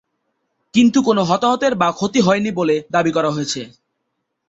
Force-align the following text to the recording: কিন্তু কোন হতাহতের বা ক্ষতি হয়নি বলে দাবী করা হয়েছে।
কিন্তু 0.73 0.99
কোন 1.01 1.17
হতাহতের 1.23 1.73
বা 1.75 1.89
ক্ষতি 1.91 2.19
হয়নি 2.21 2.51
বলে 2.51 2.75
দাবী 2.93 3.11
করা 3.11 3.29
হয়েছে। 3.31 3.61